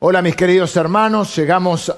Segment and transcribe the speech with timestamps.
[0.00, 1.92] Hola mis queridos hermanos, llegamos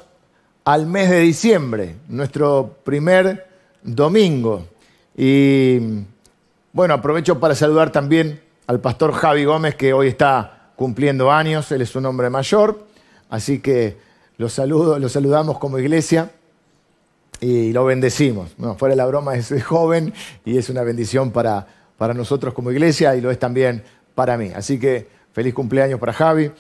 [0.65, 3.46] al mes de diciembre, nuestro primer
[3.82, 4.66] domingo.
[5.14, 5.79] Y
[6.73, 11.83] bueno, aprovecho para saludar también al pastor Javi Gómez, que hoy está cumpliendo años, él
[11.83, 12.87] es un hombre mayor,
[13.29, 13.98] así que
[14.39, 16.30] lo saludo, saludamos como iglesia
[17.39, 18.55] y lo bendecimos.
[18.57, 20.14] No, fuera de la broma, es joven
[20.46, 21.67] y es una bendición para,
[21.98, 24.53] para nosotros como iglesia y lo es también para mí.
[24.57, 26.51] Así que feliz cumpleaños para Javi.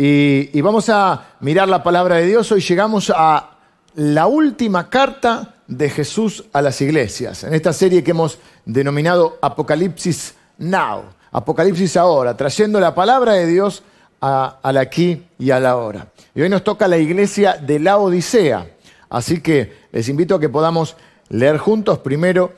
[0.00, 2.52] Y, vamos a mirar la palabra de Dios.
[2.52, 3.56] Hoy llegamos a
[3.96, 10.36] la última carta de Jesús a las iglesias, en esta serie que hemos denominado Apocalipsis
[10.58, 13.82] Now, Apocalipsis ahora, trayendo la palabra de Dios
[14.20, 16.06] al aquí y a la ahora.
[16.32, 18.70] Y hoy nos toca la iglesia de la Odisea,
[19.10, 20.94] así que les invito a que podamos
[21.28, 22.52] leer juntos primero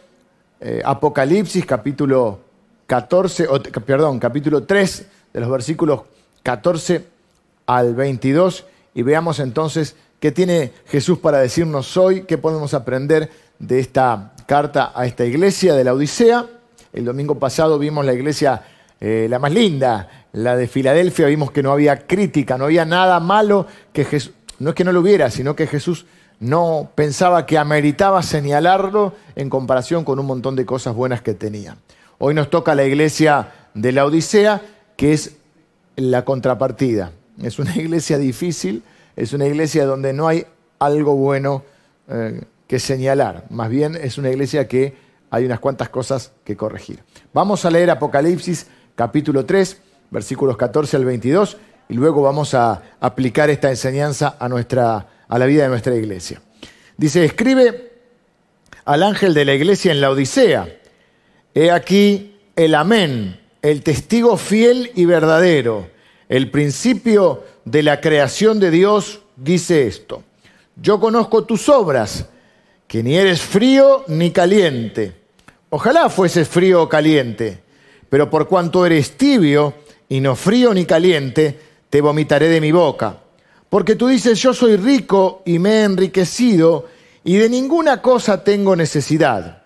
[0.61, 2.41] eh, Apocalipsis capítulo
[2.87, 3.49] 14,
[3.87, 6.03] perdón, capítulo 3 de los versículos
[6.43, 7.10] 14
[7.71, 13.79] al 22 y veamos entonces qué tiene Jesús para decirnos hoy, qué podemos aprender de
[13.79, 16.47] esta carta a esta iglesia de la Odisea.
[16.93, 18.65] El domingo pasado vimos la iglesia
[18.99, 23.21] eh, la más linda, la de Filadelfia, vimos que no había crítica, no había nada
[23.21, 26.07] malo que Jesús, no es que no lo hubiera, sino que Jesús
[26.41, 31.77] no pensaba que ameritaba señalarlo en comparación con un montón de cosas buenas que tenía.
[32.19, 34.61] Hoy nos toca la iglesia de la Odisea,
[34.97, 35.37] que es
[35.95, 37.13] la contrapartida.
[37.43, 38.83] Es una iglesia difícil,
[39.17, 40.47] es una iglesia donde no hay
[40.79, 41.65] algo bueno
[42.09, 43.45] eh, que señalar.
[43.51, 44.95] Más bien es una iglesia que
[45.31, 47.01] hay unas cuantas cosas que corregir.
[47.33, 51.57] Vamos a leer Apocalipsis capítulo 3, versículos 14 al 22,
[51.89, 56.41] y luego vamos a aplicar esta enseñanza a, nuestra, a la vida de nuestra iglesia.
[56.97, 57.93] Dice, escribe
[58.85, 60.69] al ángel de la iglesia en la Odisea,
[61.55, 65.89] he aquí el amén, el testigo fiel y verdadero
[66.31, 70.23] el principio de la creación de Dios dice esto.
[70.77, 72.27] Yo conozco tus obras,
[72.87, 75.13] que ni eres frío ni caliente.
[75.71, 77.65] Ojalá fueses frío o caliente,
[78.09, 79.75] pero por cuanto eres tibio
[80.09, 81.59] y no frío ni caliente,
[81.91, 83.19] te vomitaré de mi boca.
[83.69, 86.87] Porque tú dices, yo soy rico y me he enriquecido
[87.25, 89.65] y de ninguna cosa tengo necesidad.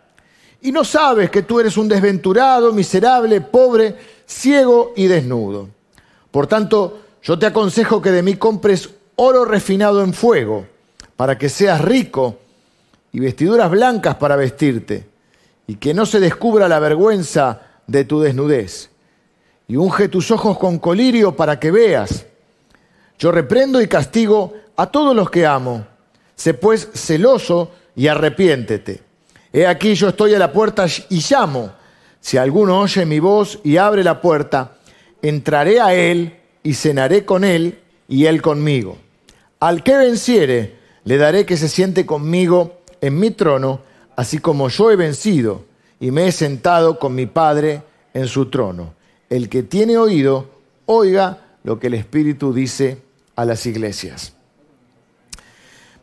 [0.62, 5.74] Y no sabes que tú eres un desventurado, miserable, pobre, ciego y desnudo.
[6.34, 10.67] Por tanto, yo te aconsejo que de mí compres oro refinado en fuego,
[11.15, 12.41] para que seas rico,
[13.12, 15.06] y vestiduras blancas para vestirte,
[15.69, 18.91] y que no se descubra la vergüenza de tu desnudez.
[19.69, 22.27] Y unge tus ojos con colirio para que veas.
[23.17, 25.87] Yo reprendo y castigo a todos los que amo.
[26.34, 29.05] Sé pues celoso y arrepiéntete.
[29.53, 31.71] He aquí yo estoy a la puerta y llamo.
[32.21, 34.78] Si alguno oye mi voz y abre la puerta,
[35.29, 38.99] entraré a él y cenaré con él y él conmigo.
[39.59, 43.81] Al que venciere, le daré que se siente conmigo en mi trono,
[44.17, 45.65] así como yo he vencido
[45.99, 48.93] y me he sentado con mi Padre en su trono.
[49.31, 50.47] El que tiene oído,
[50.85, 52.99] oiga lo que el Espíritu dice
[53.35, 54.35] a las iglesias.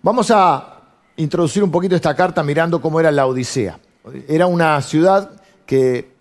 [0.02, 0.82] Vamos a
[1.18, 3.80] introducir un poquito esta carta mirando cómo era la Odisea.
[4.28, 5.30] Era una ciudad
[5.68, 6.14] que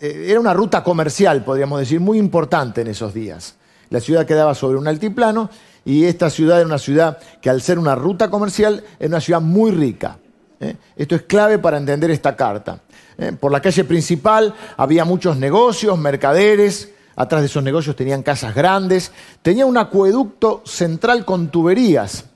[0.00, 3.56] era una ruta comercial, podríamos decir, muy importante en esos días.
[3.90, 5.50] La ciudad quedaba sobre un altiplano
[5.84, 9.40] y esta ciudad era una ciudad que al ser una ruta comercial era una ciudad
[9.40, 10.18] muy rica.
[10.60, 10.76] ¿eh?
[10.96, 12.80] Esto es clave para entender esta carta.
[13.18, 13.32] ¿eh?
[13.38, 19.12] Por la calle principal había muchos negocios, mercaderes, atrás de esos negocios tenían casas grandes,
[19.42, 22.26] tenía un acueducto central con tuberías.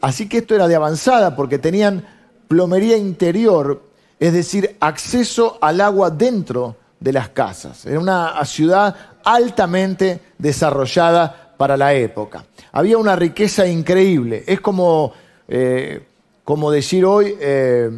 [0.00, 2.04] así que esto era de avanzada porque tenían
[2.48, 3.82] plomería interior
[4.18, 7.84] es decir, acceso al agua dentro de las casas.
[7.86, 8.94] Era una ciudad
[9.24, 12.44] altamente desarrollada para la época.
[12.72, 14.44] Había una riqueza increíble.
[14.46, 15.12] Es como,
[15.48, 16.06] eh,
[16.44, 17.90] como decir hoy eh,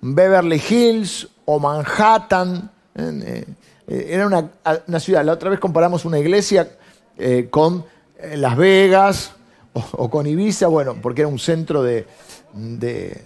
[0.00, 2.70] Beverly Hills o Manhattan.
[2.96, 3.44] Eh,
[3.86, 5.24] era una, ciudad.
[5.24, 6.68] La otra vez comparamos una iglesia
[7.50, 7.84] con
[8.34, 9.32] Las Vegas
[9.72, 12.06] o, con Ibiza, bueno, porque era un centro de
[12.52, 13.20] de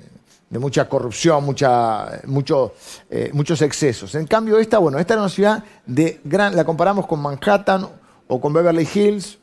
[0.59, 2.75] mucha corrupción, mucha, mucho,
[3.11, 4.15] eh, muchos excesos.
[4.15, 7.89] En cambio, esta, bueno, esta era una ciudad de gran, la comparamos con Manhattan
[8.29, 9.39] o con Beverly Hills,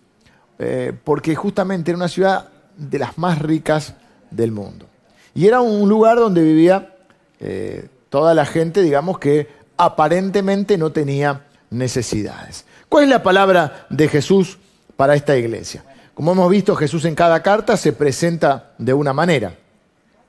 [0.59, 3.93] eh, porque justamente era una ciudad de las más ricas
[4.29, 4.85] del mundo.
[5.33, 6.95] Y era un lugar donde vivía
[7.39, 9.47] eh, toda la gente, digamos, que
[9.77, 12.65] aparentemente no tenía necesidades.
[12.89, 14.59] ¿Cuál es la palabra de Jesús
[14.95, 15.83] para esta iglesia?
[16.13, 19.55] Como hemos visto, Jesús en cada carta se presenta de una manera.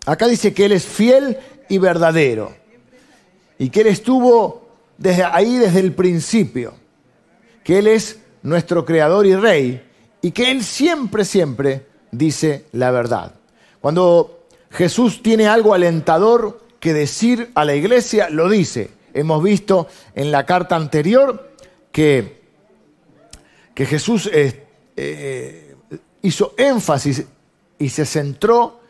[0.07, 1.39] Acá dice que Él es fiel
[1.69, 2.53] y verdadero.
[3.59, 4.69] Y que Él estuvo
[4.99, 6.75] desde ahí desde el principio.
[7.63, 9.89] Que Él es nuestro creador y rey.
[10.25, 13.35] y que Él siempre, siempre dice la verdad.
[13.81, 18.91] Cuando Jesús tiene algo alentador que decir a la iglesia, lo dice.
[19.15, 21.53] Hemos visto en la carta anterior
[21.91, 22.41] que,
[23.75, 24.67] que Jesús eh,
[24.97, 25.75] eh,
[26.23, 27.25] hizo énfasis
[27.79, 28.81] y se centró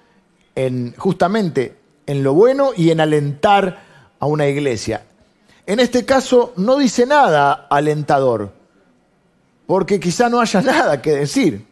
[0.54, 1.76] en, justamente
[2.06, 3.82] en lo bueno y en alentar
[4.18, 5.02] a una iglesia.
[5.66, 8.52] En este caso no dice nada alentador,
[9.66, 11.64] porque quizá no haya nada que decir.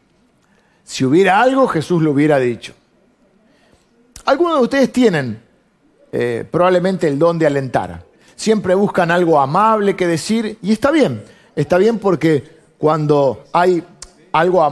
[0.84, 2.74] Si hubiera algo, Jesús lo hubiera dicho.
[4.24, 5.42] Algunos de ustedes tienen
[6.12, 8.04] eh, probablemente el don de alentar.
[8.34, 11.22] Siempre buscan algo amable que decir y está bien.
[11.54, 13.84] Está bien porque cuando hay
[14.32, 14.62] algo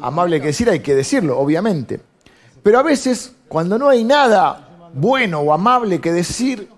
[0.00, 2.00] amable que decir hay que decirlo, obviamente.
[2.64, 6.70] Pero a veces, cuando no hay nada bueno o amable que decir,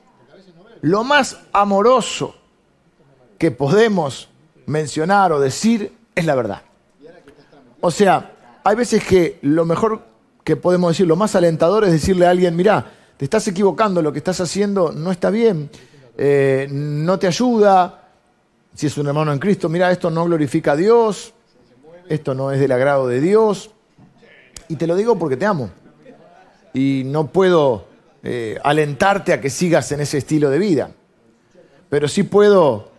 [0.82, 2.34] lo más amoroso
[3.38, 4.28] que podemos
[4.66, 6.62] mencionar o decir es la verdad.
[7.80, 8.32] O sea,
[8.64, 10.02] hay veces que lo mejor
[10.42, 12.84] que podemos decir, lo más alentador es decirle a alguien, mira,
[13.16, 15.70] te estás equivocando, lo que estás haciendo no está bien,
[16.18, 18.08] eh, no te ayuda.
[18.74, 21.32] Si es un hermano en Cristo, mira, esto no glorifica a Dios,
[22.08, 23.70] esto no es del agrado de Dios.
[24.68, 25.70] Y te lo digo porque te amo.
[26.74, 27.86] Y no puedo
[28.22, 30.90] eh, alentarte a que sigas en ese estilo de vida.
[31.88, 32.90] Pero sí puedo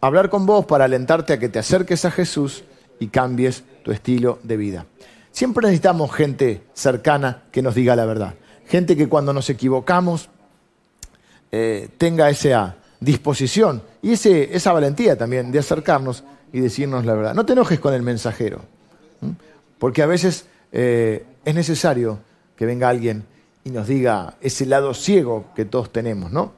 [0.00, 2.64] hablar con vos para alentarte a que te acerques a Jesús
[2.98, 4.86] y cambies tu estilo de vida.
[5.30, 8.34] Siempre necesitamos gente cercana que nos diga la verdad.
[8.66, 10.28] Gente que cuando nos equivocamos
[11.50, 17.34] eh, tenga esa disposición y ese, esa valentía también de acercarnos y decirnos la verdad.
[17.34, 18.60] No te enojes con el mensajero,
[19.78, 22.18] porque a veces eh, es necesario
[22.56, 23.24] que venga alguien
[23.64, 26.52] y nos diga ese lado ciego que todos tenemos, ¿no?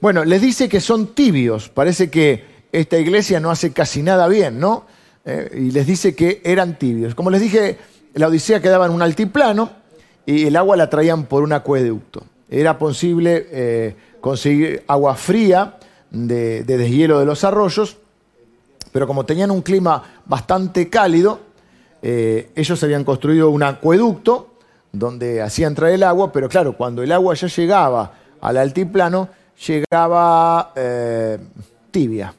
[0.00, 4.58] Bueno, les dice que son tibios, parece que esta iglesia no hace casi nada bien,
[4.58, 4.86] ¿no?
[5.24, 7.14] Eh, y les dice que eran tibios.
[7.14, 7.78] Como les dije,
[8.14, 9.70] la Odisea quedaba en un altiplano
[10.24, 12.24] y el agua la traían por un acueducto.
[12.48, 15.78] Era posible eh, conseguir agua fría
[16.10, 17.98] de, de deshielo de los arroyos,
[18.92, 21.40] pero como tenían un clima bastante cálido,
[22.02, 24.54] eh, ellos habían construido un acueducto
[24.92, 29.28] donde hacían traer el agua, pero claro, cuando el agua ya llegaba al altiplano,
[29.66, 31.38] llegaba eh,
[31.90, 32.34] tibia.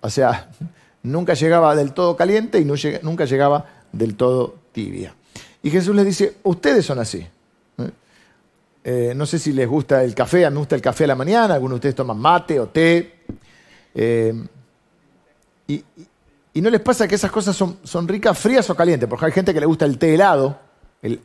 [0.00, 0.48] O sea,
[1.02, 5.14] nunca llegaba del todo caliente y nunca llegaba del todo tibia.
[5.62, 7.26] Y Jesús les dice, ustedes son así.
[8.88, 11.08] Eh, no sé si les gusta el café, a mí me gusta el café a
[11.08, 13.14] la mañana, algunos de ustedes toman mate o té.
[15.68, 15.84] Y,
[16.56, 19.32] y, no les pasa que esas cosas son, son ricas, frías o calientes, porque hay
[19.32, 20.58] gente que le gusta el té helado,
[21.02, 21.20] el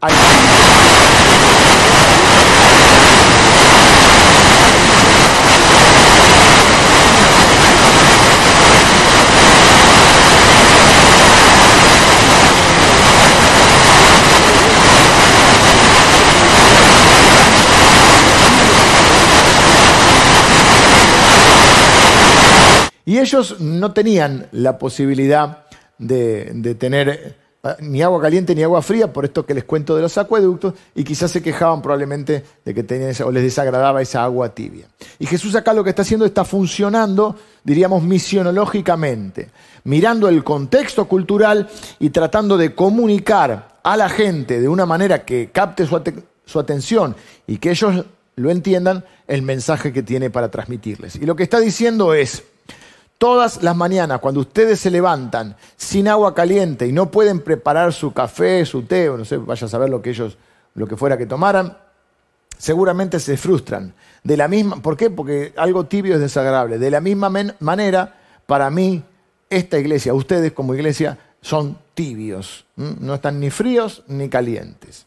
[23.12, 25.66] Y ellos no tenían la posibilidad
[25.98, 30.02] de, tener eh, ni agua caliente ni agua fría, por esto que les cuento de
[30.02, 34.56] los acueductos, y quizás se quejaban probablemente de que tenían o les desagradaba esa agua
[34.56, 34.88] tibia.
[35.19, 37.36] Y Jesús acá lo que está haciendo está funcionando,
[37.66, 39.50] diríamos, misionológicamente,
[39.84, 41.68] mirando el contexto cultural
[42.00, 47.57] y tratando de comunicar a la gente de una manera que capte su atención y
[47.57, 48.06] que ellos
[48.38, 51.18] lo entiendan el mensaje que tiene para transmitirles.
[51.18, 52.44] Y lo que está diciendo es,
[53.21, 58.13] Todas las mañanas, cuando ustedes se levantan sin agua caliente y no pueden preparar su
[58.13, 60.40] café, su té, o no sé, vaya a saber lo que ellos,
[60.73, 61.78] lo que fuera que tomaran,
[62.57, 63.94] seguramente se frustran.
[64.23, 65.11] De la misma, ¿Por qué?
[65.11, 66.80] Porque algo tibio es desagradable.
[66.80, 68.16] De la misma manera,
[68.47, 69.04] para mí,
[69.51, 72.66] esta iglesia, ustedes como iglesia, son tibios.
[72.75, 75.06] No están ni fríos ni calientes.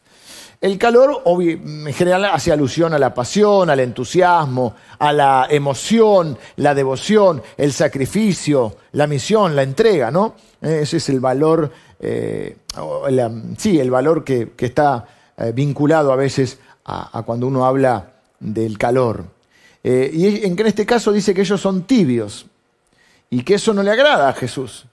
[0.65, 6.73] El calor en general hace alusión a la pasión, al entusiasmo, a la emoción, la
[6.73, 10.33] devoción, el sacrificio, la misión, la entrega, ¿no?
[10.59, 12.57] Ese es el valor, eh,
[13.59, 15.05] sí, el valor que, está
[15.37, 19.23] eh, vinculado a veces a, cuando uno habla del calor.
[19.83, 22.47] Eh, y en este caso dice que ellos son tibios
[23.29, 24.87] y que eso no le agrada a Jesús.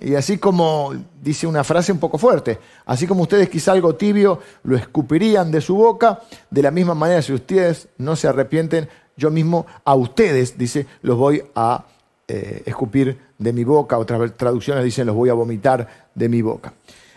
[0.00, 4.38] Y así como dice una frase un poco fuerte, así como ustedes quizá algo tibio
[4.62, 9.30] lo escupirían de su boca, de la misma manera si ustedes no se arrepienten, yo
[9.30, 11.84] mismo a ustedes, dice, los voy a
[12.28, 16.72] eh, escupir de mi boca, otras traducciones dicen los voy a vomitar de mi boca.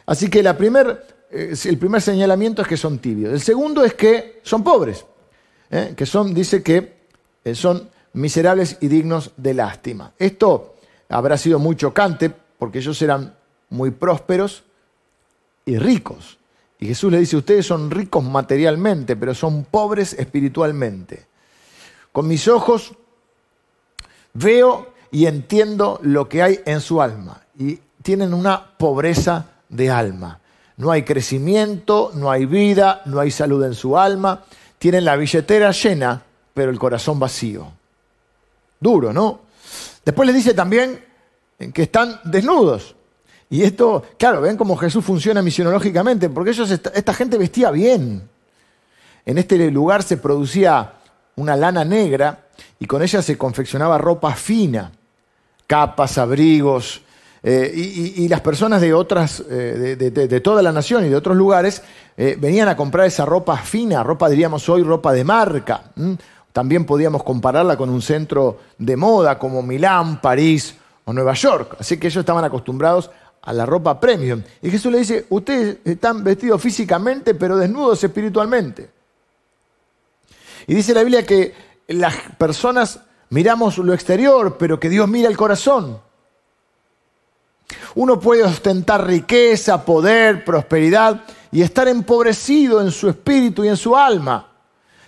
[0.08, 3.32] Así que eh, el primer señalamiento es que son tibios.
[3.32, 5.06] El segundo es que son pobres,
[5.70, 5.94] ¿eh?
[5.96, 6.96] que son, dice que
[7.54, 10.14] son miserables y dignos de lástima.
[10.18, 10.78] Esto
[11.10, 13.36] habrá sido muy chocante porque ellos eran
[13.70, 14.64] muy prósperos
[15.66, 16.38] y ricos.
[16.80, 21.26] Y Jesús le dice, ustedes son ricos materialmente, pero son pobres espiritualmente.
[22.12, 22.94] Con mis ojos
[24.34, 27.42] veo y entiendo lo que hay en su alma.
[27.58, 30.40] Y tienen una pobreza de alma.
[30.78, 34.44] No hay crecimiento, no hay vida, no hay salud en su alma.
[34.78, 36.22] Tienen la billetera llena,
[36.54, 37.72] pero el corazón vacío.
[38.80, 39.40] Duro, ¿no?
[40.04, 41.05] Después les dice también
[41.74, 42.96] que están desnudos.
[43.50, 48.28] Y esto, claro, ven cómo Jesús funciona misionológicamente, porque ellos, esta gente vestía bien.
[49.26, 50.94] En este lugar se producía
[51.36, 52.46] una lana negra
[52.80, 54.92] y con ella se confeccionaba ropa fina,
[55.68, 57.02] capas, abrigos,
[57.48, 57.72] eh,
[58.18, 61.84] y, las personas de otras, eh, de, toda la nación y de otros lugares,
[62.18, 65.92] eh, venían a comprar esa ropa fina, ropa diríamos hoy, ropa de marca.
[66.52, 70.74] También podíamos compararla con un centro de moda como Milán, París
[71.06, 71.78] o Nueva York.
[71.80, 73.10] Así que ellos estaban acostumbrados
[73.42, 74.42] a la ropa premium.
[74.62, 78.90] Y Jesús le dice, ustedes están vestidos físicamente, pero desnudos espiritualmente.
[80.68, 81.54] Y dice la Biblia que
[81.88, 86.02] las personas miramos lo exterior, pero que Dios mira el corazón.
[87.96, 93.96] Uno puede ostentar riqueza, poder, prosperidad y estar empobrecido en su espíritu y en su
[93.96, 94.52] alma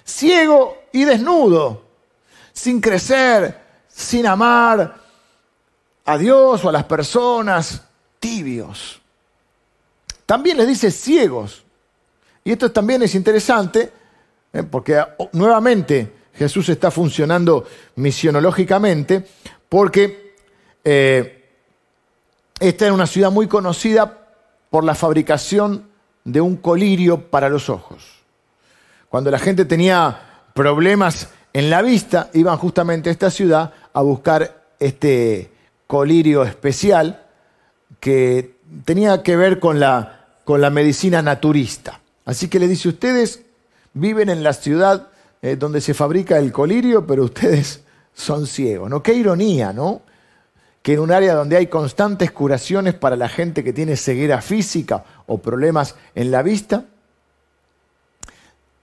[0.08, 1.84] ciego y desnudo,
[2.54, 5.07] sin crecer, sin amar
[6.08, 7.84] a Dios o a las personas,
[8.20, 9.02] tibios.
[10.26, 11.64] También les dice ciegos.
[12.46, 13.92] Y esto también es interesante,
[14.54, 14.64] ¿eh?
[14.64, 17.66] porque oh, nuevamente Jesús está funcionando
[17.98, 19.28] misionológicamente,
[19.68, 20.34] porque
[20.82, 21.46] eh,
[22.58, 24.30] esta era una ciudad muy conocida
[24.70, 25.90] por la fabricación
[26.24, 28.24] de un colirio para los ojos.
[29.10, 34.64] Cuando la gente tenía problemas en la vista, iban justamente a esta ciudad a buscar
[34.80, 35.57] este
[35.88, 37.24] colirio especial
[38.00, 42.02] que tenía que ver con la, con la medicina naturista.
[42.26, 43.42] Así que le dice, ustedes
[43.94, 45.08] viven en la ciudad
[45.42, 47.82] eh, donde se fabrica el colirio, pero ustedes
[48.14, 49.02] son ciegos, ¿no?
[49.02, 50.02] Qué ironía, ¿no?
[50.82, 55.06] Que en un área donde hay constantes curaciones para la gente que tiene ceguera física
[55.26, 56.86] o problemas en la vista,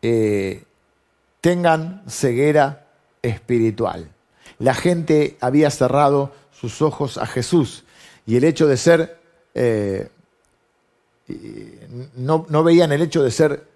[0.03, 0.65] eh,
[1.41, 2.87] tengan ceguera
[3.23, 4.11] espiritual.
[4.59, 7.85] La gente había cerrado sus ojos a Jesús
[8.27, 9.19] y el hecho de ser,
[9.55, 10.09] eh,
[12.17, 13.67] no, veían el hecho de ser,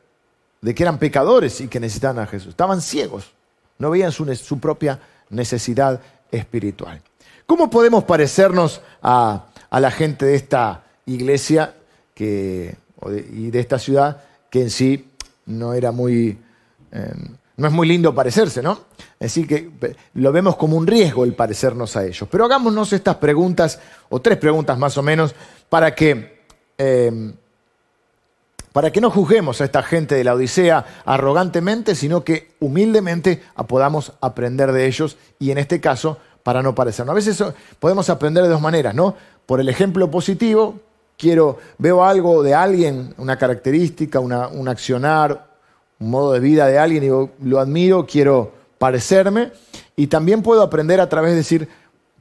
[0.60, 2.50] de que eran pecadores y que necesitaban a Jesús.
[2.50, 3.32] Estaban ciegos,
[3.78, 7.02] no veían su, su propia necesidad espiritual.
[7.46, 11.74] ¿Cómo podemos parecernos a, la gente de esta iglesia
[12.14, 12.76] que,
[13.32, 15.08] y de esta ciudad que en sí
[15.46, 16.38] no era muy,
[16.92, 17.14] eh,
[17.58, 18.78] no es muy lindo parecerse, ¿no?
[19.20, 19.70] Así que
[20.14, 22.26] lo vemos como un riesgo el parecernos a ellos.
[22.30, 25.34] Pero hagámonos estas preguntas, o tres preguntas más o menos,
[25.68, 26.44] para que,
[26.78, 27.32] eh,
[28.72, 34.12] para que no juzguemos a esta gente de la Odisea arrogantemente, sino que humildemente podamos
[34.20, 37.12] aprender de ellos y en este caso para no parecernos.
[37.12, 37.42] A veces
[37.80, 39.16] podemos aprender de dos maneras, ¿no?
[39.46, 40.78] Por el ejemplo positivo,
[41.16, 45.47] quiero, veo algo de alguien, una característica, un accionar,
[46.00, 49.52] un modo de vida de alguien y lo admiro, quiero parecerme.
[49.96, 51.68] Y también puedo aprender a través de decir,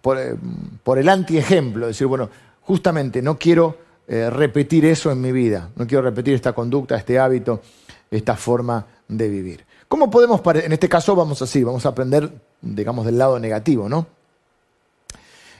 [0.02, 0.36] por, eh,
[0.84, 2.30] por el antiejemplo, decir, bueno,
[2.62, 7.20] justamente no quiero eh, repetir eso en mi vida, no quiero repetir esta conducta, este
[7.20, 7.62] hábito,
[8.10, 9.66] esta forma de vivir.
[9.88, 12.30] ¿Cómo podemos, en este caso vamos así, vamos a aprender,
[12.62, 14.08] digamos, del lado negativo, ¿no?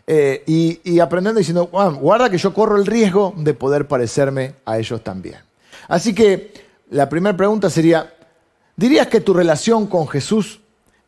[0.06, 5.04] Eh, y, aprendiendo diciendo, guarda que yo corro el riesgo de poder parecerme a ellos
[5.04, 5.40] también.
[5.90, 6.54] Así que
[6.90, 8.14] la primera pregunta sería,
[8.76, 10.60] ¿dirías que tu relación con Jesús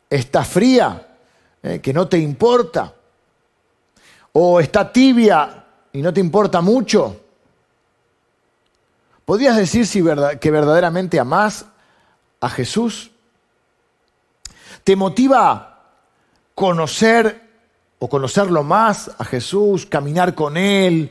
[0.08, 1.16] está fría,
[1.62, 2.94] eh, que no te importa?
[4.32, 7.20] ¿O está tibia y no te importa mucho?
[9.24, 10.02] ¿Podrías decir si
[10.40, 11.64] que verdaderamente amás
[12.40, 13.10] a Jesús?
[14.84, 15.70] ¿Te motiva
[16.54, 17.48] conocer
[17.98, 21.10] o conocerlo más a Jesús, caminar con Él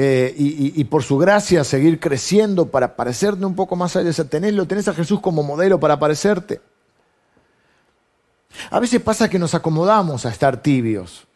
[0.00, 4.64] eh, y, por su gracia seguir creciendo para parecerte un poco más a Él, tenerlo,
[4.64, 6.60] tenés a Jesús como modelo para parecerte.
[8.70, 11.26] A veces pasa que nos acomodamos a estar tibios.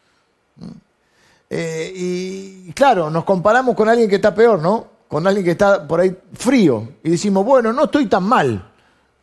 [1.49, 4.87] Eh, y claro, nos comparamos con alguien que está peor, ¿no?
[5.09, 6.87] Con alguien que está por ahí frío.
[7.03, 8.71] Y decimos, bueno, no estoy tan mal.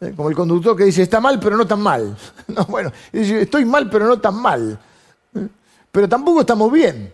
[0.02, 2.14] Eh, como el conductor que dice, está mal, pero no tan mal.
[2.48, 4.78] No, bueno, dice, estoy mal, pero no tan mal
[5.92, 7.12] pero tampoco estamos bien.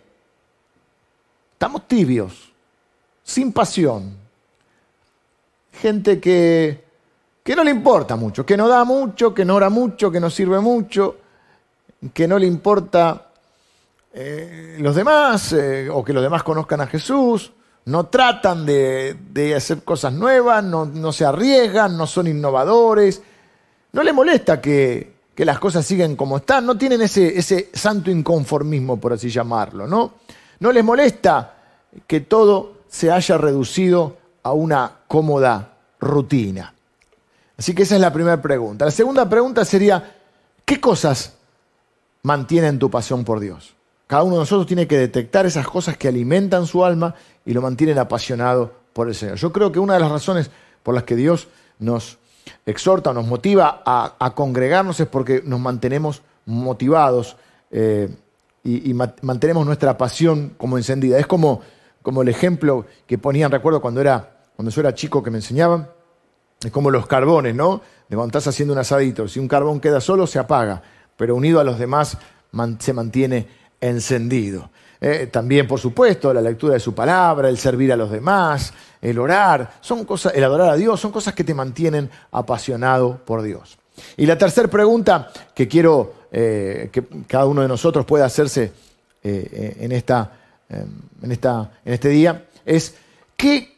[1.56, 2.52] Estamos tibios,
[3.24, 4.14] sin pasión.
[5.72, 6.84] Gente que,
[7.42, 10.28] que no le importa mucho, que no da mucho, que no ora mucho, que no
[10.28, 11.16] sirve mucho,
[12.12, 13.28] que no le importa
[14.12, 17.50] eh, los demás eh, o que los demás conozcan a Jesús,
[17.86, 23.22] no tratan de, hacer cosas nuevas, no, se arriesgan, no son innovadores,
[23.92, 28.98] no les molesta que, las cosas siguen como están, no tienen ese, ese santo inconformismo,
[29.00, 30.26] por así llamarlo, ¿no?
[30.60, 31.54] No les molesta
[32.06, 36.72] que todo se haya reducido a una cómoda rutina.
[37.58, 38.84] Así que esa es la primera pregunta.
[38.84, 40.14] La segunda pregunta sería,
[40.64, 41.34] ¿qué cosas
[42.22, 43.74] mantienen tu pasión por Dios?
[44.06, 47.62] Cada uno de nosotros tiene que detectar esas cosas que alimentan su alma y lo
[47.62, 49.36] mantienen apasionado por el Señor.
[49.36, 50.50] Yo creo que una de las razones
[50.82, 51.48] por las que Dios
[51.78, 52.18] nos
[52.64, 57.36] exhorta, nos motiva a, congregarnos es porque nos mantenemos motivados
[57.70, 58.08] eh,
[58.66, 61.18] y, mantenemos nuestra pasión como encendida.
[61.18, 61.62] Es como,
[62.02, 65.88] como el ejemplo que ponían, recuerdo cuando, era, cuando yo era chico que me enseñaban,
[66.64, 67.80] es como los carbones, ¿no?
[68.08, 70.82] De cuando estás haciendo un asadito, si un carbón queda solo se apaga,
[71.16, 72.18] pero unido a los demás
[72.78, 73.46] se mantiene
[73.80, 74.70] encendido.
[75.00, 79.18] Eh, también, por supuesto, la lectura de su palabra, el servir a los demás, el
[79.18, 83.78] orar, son cosas, el adorar a Dios, son cosas que te mantienen apasionado por Dios.
[84.16, 88.72] Y la tercera pregunta que quiero eh, que cada uno de nosotros pueda hacerse
[89.22, 90.32] eh, en, esta,
[90.68, 92.94] en, esta, en este día es,
[93.36, 93.76] ¿qué,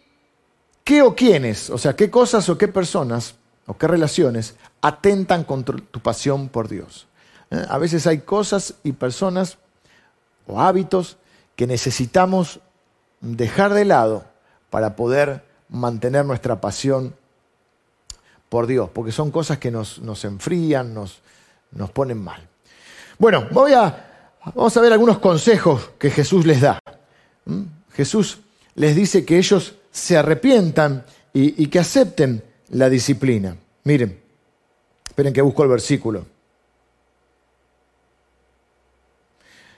[0.84, 3.34] ¿qué o quiénes, o sea, qué cosas o qué personas
[3.66, 7.06] o qué relaciones atentan contra tu pasión por Dios?
[7.68, 9.56] A veces hay cosas y personas
[10.46, 11.16] o hábitos
[11.56, 12.60] que necesitamos
[13.20, 14.25] dejar de lado
[14.70, 17.14] para poder mantener nuestra pasión
[18.49, 21.19] por Dios, porque son cosas que nos, enfrían, nos,
[21.73, 22.47] nos, ponen mal.
[23.19, 26.78] Bueno, voy a, vamos a ver algunos consejos que Jesús les da.
[27.45, 27.62] ¿Mm?
[27.93, 28.38] Jesús
[28.75, 33.57] les dice que ellos se arrepientan y, y que acepten la disciplina.
[33.85, 34.21] Miren,
[35.09, 36.26] esperen que busco el versículo.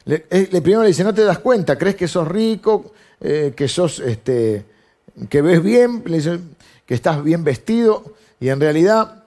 [0.05, 3.69] Le, eh, primero le dice, no te das cuenta, crees que sos rico, eh, que
[3.69, 4.65] sos, este,
[5.29, 6.03] que ves bien,
[6.87, 9.24] que estás bien vestido, y en realidad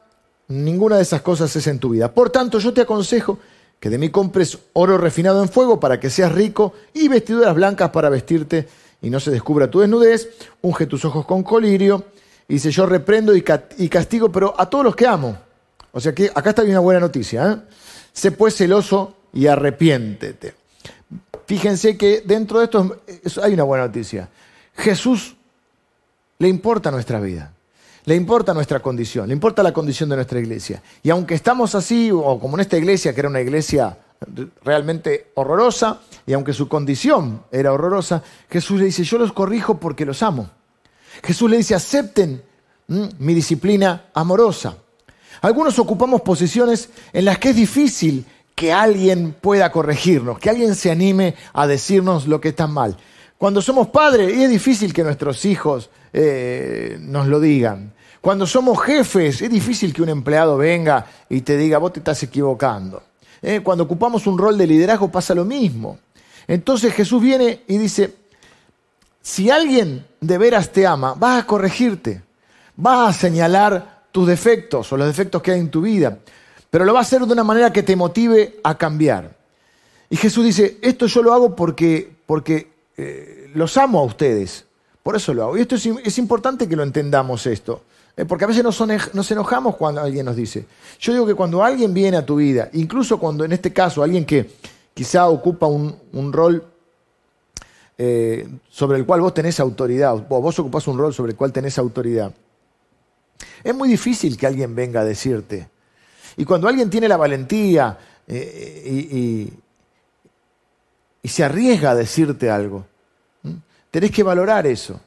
[0.47, 2.11] ninguna de esas cosas es en tu vida.
[2.11, 3.39] Por tanto, yo te aconsejo
[3.79, 7.91] que de mí compres oro refinado en fuego para que seas rico y vestiduras blancas
[7.91, 8.67] para vestirte
[9.01, 10.29] y no se descubra tu desnudez,
[10.61, 12.05] unge tus ojos con colirio,
[12.47, 13.41] y dice, yo reprendo y
[13.89, 15.37] castigo, pero a todos los que amo.
[15.91, 17.51] O sea que acá está una buena noticia.
[17.51, 17.57] ¿eh?
[18.11, 20.55] Sé pues celoso y arrepiéntete.
[21.45, 23.01] Fíjense que dentro de esto
[23.41, 24.29] hay una buena noticia.
[24.75, 25.35] Jesús
[26.39, 27.53] le importa nuestra vida,
[28.05, 30.81] le importa nuestra condición, le importa la condición de nuestra iglesia.
[31.01, 33.97] Y aunque estamos así, o como en esta iglesia, que era una iglesia
[34.63, 40.05] realmente horrorosa, y aunque su condición era horrorosa, Jesús le dice, yo los corrijo porque
[40.05, 40.49] los amo.
[41.23, 42.43] Jesús le dice, acepten
[42.87, 44.77] mi disciplina amorosa.
[45.41, 50.91] Algunos ocupamos posiciones en las que es difícil que alguien pueda corregirnos, que alguien se
[50.91, 52.97] anime a decirnos lo que está mal.
[53.37, 57.93] Cuando somos padres es difícil que nuestros hijos eh, nos lo digan.
[58.21, 62.23] Cuando somos jefes es difícil que un empleado venga y te diga, vos te estás
[62.23, 63.03] equivocando.
[63.41, 65.97] Eh, cuando ocupamos un rol de liderazgo pasa lo mismo.
[66.47, 68.13] Entonces Jesús viene y dice,
[69.21, 72.21] si alguien de veras te ama, va a corregirte,
[72.83, 76.19] va a señalar tus defectos o los defectos que hay en tu vida
[76.73, 79.37] pero lo va a hacer de una manera que te motive a cambiar.
[80.09, 84.65] Y Jesús dice, esto yo lo hago porque, porque eh, los amo a ustedes,
[85.03, 85.57] por eso lo hago.
[85.57, 87.83] Y esto es, importante que lo entendamos esto,
[88.15, 88.81] eh, porque a veces nos,
[89.13, 90.65] nos, enojamos cuando alguien nos dice.
[90.99, 94.25] Yo digo que cuando alguien viene a tu vida, incluso cuando en este caso alguien
[94.25, 94.49] que
[94.93, 96.65] quizá ocupa un, rol
[97.97, 101.51] eh, sobre el cual vos tenés autoridad, o vos ocupás un rol sobre el cual
[101.51, 102.33] tenés autoridad,
[103.63, 105.67] es muy difícil que alguien venga a decirte,
[106.37, 109.49] y cuando alguien tiene la valentía eh,
[111.23, 112.85] y, se arriesga a decirte algo,
[113.93, 114.99] tenés que valorar eso,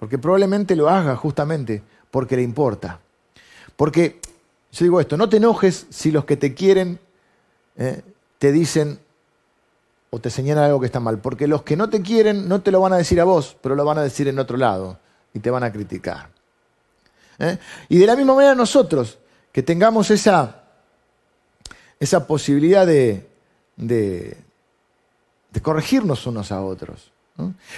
[0.00, 2.98] porque probablemente lo haga justamente porque le importa.
[3.76, 4.20] Porque,
[4.72, 6.98] yo digo esto, no te enojes si los que te quieren
[7.76, 8.02] eh,
[8.38, 8.98] te dicen
[10.10, 12.72] o te señalan algo que está mal, porque los que no te quieren no te
[12.72, 14.98] lo van a decir a vos, pero lo van a decir en otro lado
[15.32, 16.28] y te van a criticar.
[17.38, 17.58] ¿eh?
[17.88, 19.18] Y de la misma manera nosotros,
[19.52, 20.62] que tengamos esa
[22.02, 23.24] esa posibilidad de,
[23.76, 24.36] de,
[25.62, 27.11] corregirnos unos a otros.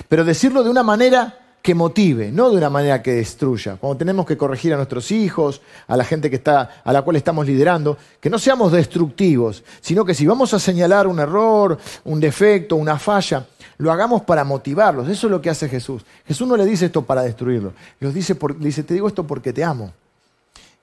[0.08, 3.76] Pero decirlo de una manera que motive, no de una manera que destruya.
[3.76, 7.16] Cuando tenemos que corregir a nuestros hijos, a la gente que está, a la cual
[7.16, 12.20] estamos liderando, que no seamos destructivos, sino que si vamos a señalar un error, un
[12.20, 13.46] defecto, una falla,
[13.78, 15.08] lo hagamos para motivarlos.
[15.08, 16.04] Eso es lo que hace Jesús.
[16.26, 17.72] Jesús no le dice esto para destruirlo.
[17.98, 19.94] Los dice, le dice, te digo esto porque te amo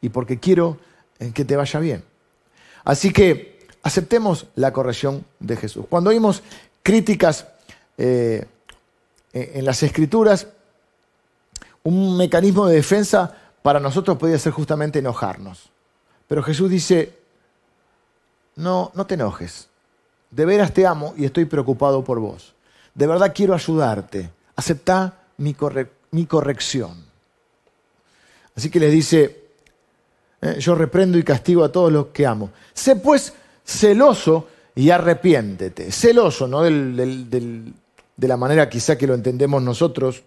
[0.02, 0.78] y porque quiero
[1.20, 2.04] eh, que te vaya bien.
[2.84, 5.86] Así que aceptemos la corrección de Jesús.
[5.88, 6.42] Cuando oímos
[6.82, 7.46] críticas
[8.00, 8.48] eh,
[9.34, 10.48] en las escrituras,
[11.84, 15.70] un mecanismo de defensa para nosotros podría ser justamente enojarnos.
[16.28, 17.18] Pero Jesús dice,
[18.56, 19.68] no, no te enojes.
[20.30, 22.54] De veras te amo y estoy preocupado por vos.
[22.94, 24.32] De verdad quiero ayudarte.
[24.56, 25.56] Acepta mi,
[26.12, 27.04] mi corrección.
[28.56, 29.46] Así que les dice,
[30.42, 32.52] eh, yo reprendo y castigo a todos los que amo.
[32.74, 33.34] Sé pues
[33.66, 35.92] celoso y arrepiéntete.
[35.92, 36.64] Celoso, ¿no?
[38.22, 40.22] De la manera quizá que lo entendemos nosotros,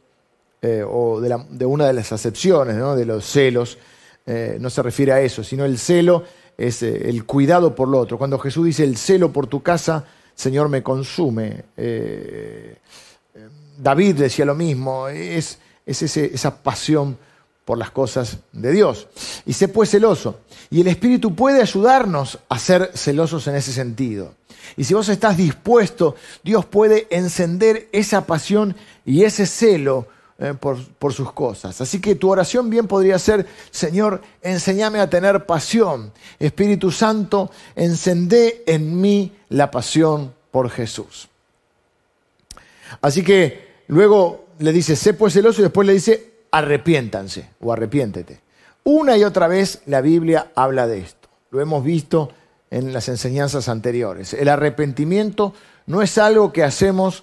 [0.61, 3.79] eh, o de, una de las acepciones de los celos,
[4.27, 6.25] eh, no se refiere a eso, sino el celo
[6.59, 8.19] es el cuidado por lo otro.
[8.19, 10.05] Cuando Jesús dice el celo por tu casa,
[10.35, 11.65] Señor, me consume.
[13.79, 17.17] David decía lo mismo, es, esa pasión
[17.65, 19.07] por las cosas de Dios.
[19.47, 20.41] Y sé pues celoso.
[20.69, 24.35] Y el Espíritu puede ayudarnos a ser celosos en ese sentido.
[24.77, 30.07] Y si vos estás dispuesto, Dios puede encender esa pasión y ese celo
[30.39, 31.81] eh, por, por, sus cosas.
[31.81, 36.13] Así que tu oración bien podría ser, Señor, enséñame a tener pasión.
[36.39, 41.29] Espíritu Santo, encendé en mí la pasión por Jesús.
[43.01, 48.41] Así que luego le dice, sé pues celoso y después le dice, arrepiéntanse o arrepiéntete.
[48.85, 51.29] Una y otra vez la Biblia habla de esto.
[51.51, 52.31] Lo hemos visto
[52.75, 54.35] en las enseñanzas anteriores.
[54.35, 55.55] El arrepentimiento
[55.87, 57.23] no es algo que hacemos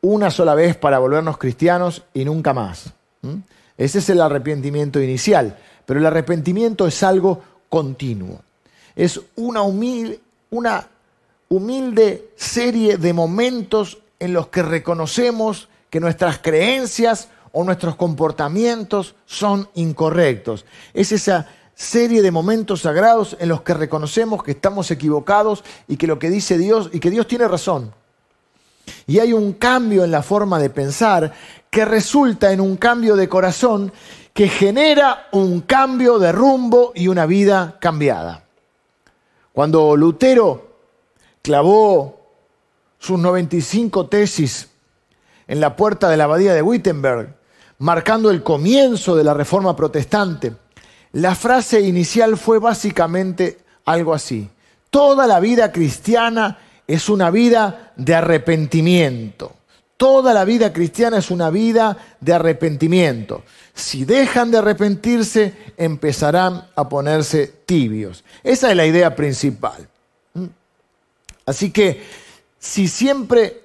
[0.00, 2.92] una sola vez para volvernos cristianos y nunca más.
[3.78, 8.40] Ese es el arrepentimiento inicial, pero el arrepentimiento es algo continuo.
[8.96, 10.88] Es una una
[11.48, 19.68] humilde serie de momentos en los que reconocemos que nuestras creencias o nuestros comportamientos son
[19.74, 20.64] incorrectos.
[20.94, 26.06] Es esa serie de momentos sagrados en los que reconocemos que estamos equivocados y que
[26.06, 27.92] lo que dice Dios y que Dios tiene razón.
[29.06, 31.32] Y hay un cambio en la forma de pensar
[31.70, 33.92] que resulta en un cambio de corazón
[34.32, 38.44] que genera un cambio de rumbo y una vida cambiada.
[39.52, 40.72] Cuando Lutero
[41.42, 42.20] clavó
[42.98, 44.70] sus 95 tesis
[45.46, 47.36] en la puerta de la abadía de Wittenberg,
[47.78, 50.54] marcando el comienzo de la reforma protestante,
[51.12, 54.48] la frase inicial fue básicamente algo así.
[54.90, 59.56] Toda la vida cristiana es una vida de arrepentimiento.
[59.96, 63.44] Toda la vida cristiana es una vida de arrepentimiento.
[63.74, 68.24] Si dejan de arrepentirse, empezarán a ponerse tibios.
[68.42, 69.88] Esa es la idea principal.
[70.34, 70.46] ¿Mm?
[71.46, 72.02] Así que
[72.58, 73.60] si siempre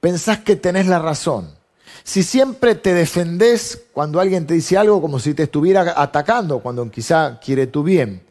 [0.00, 1.53] pensás que tenés la razón,
[2.02, 6.90] si siempre te defendés cuando alguien te dice algo como si te estuviera atacando, cuando
[6.90, 8.22] quizá quiere tu bien,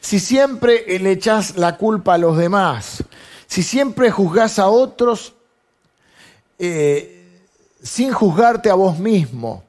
[0.00, 3.04] si siempre le echás la culpa a los demás,
[3.46, 5.34] si siempre juzgás a otros
[6.58, 7.40] eh,
[7.82, 9.64] sin juzgarte a vos mismo,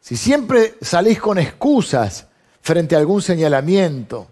[0.00, 2.26] si siempre salís con excusas
[2.60, 4.28] frente a algún señalamiento,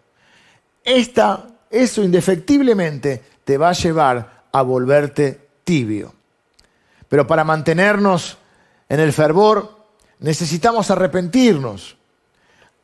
[0.85, 6.15] esta, eso indefectiblemente te va a llevar a volverte tibio.
[7.15, 8.39] Pero para mantenernos
[8.89, 9.71] en el fervor
[10.19, 11.97] necesitamos arrepentirnos,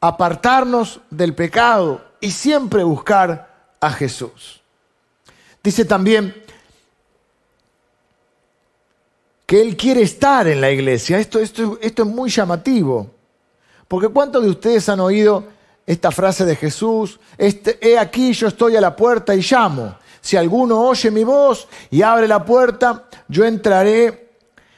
[0.01, 4.61] apartarnos del pecado y siempre buscar a Jesús.
[5.65, 6.45] Dice también
[9.47, 11.19] que Él quiere estar en la iglesia.
[11.19, 13.11] Esto, esto, esto es muy llamativo.
[13.89, 15.43] Porque ¿cuántos de ustedes han oído
[15.85, 17.19] esta frase de Jesús?
[17.37, 19.97] Este, he aquí, yo estoy a la puerta y llamo.
[20.21, 24.29] Si alguno oye mi voz y abre la puerta, yo entraré